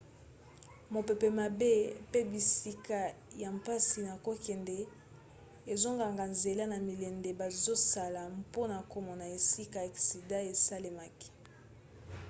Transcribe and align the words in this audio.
mopepe 0.93 1.27
mabe 1.39 1.73
pe 2.11 2.19
bisika 2.31 2.99
ya 3.41 3.49
mpasi 3.57 3.95
na 4.07 4.13
kokende 4.25 4.77
ezokanga 5.73 6.23
nzela 6.33 6.63
na 6.71 6.77
milende 6.87 7.29
bazosala 7.39 8.21
mpona 8.39 8.77
komona 8.93 9.25
esika 9.37 9.79
aksida 9.87 10.37
esalemaki 10.51 11.29